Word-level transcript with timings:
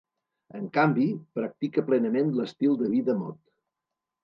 En 0.59 0.63
canvi, 0.77 1.05
practica 1.41 1.85
plenament 1.91 2.33
l'estil 2.41 2.81
de 2.83 2.91
vida 2.97 3.19
mod. 3.23 3.41